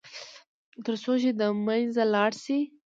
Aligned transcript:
تر 0.85 0.95
څو 1.03 1.13
چې 1.21 1.31
د 1.39 1.41
منځه 1.65 2.03
لاړ 2.13 2.31
شي. 2.43 2.59